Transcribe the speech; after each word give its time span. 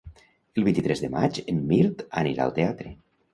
El 0.61 0.63
vint-i-tres 0.67 1.03
de 1.03 1.09
maig 1.15 1.37
en 1.53 1.59
Mirt 1.73 2.03
anirà 2.23 2.49
al 2.49 2.57
teatre. 2.57 2.97